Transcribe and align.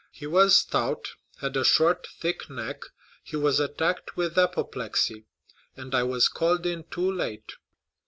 He 0.11 0.25
was 0.25 0.57
stout, 0.61 1.09
had 1.41 1.55
a 1.55 1.63
short, 1.63 2.07
thick 2.19 2.49
neck; 2.49 2.81
he 3.23 3.35
was 3.35 3.59
attacked 3.59 4.17
with 4.17 4.35
apoplexy, 4.35 5.27
and 5.77 5.93
I 5.93 6.01
was 6.01 6.27
called 6.27 6.65
in 6.65 6.85
too 6.85 7.11
late. 7.11 7.51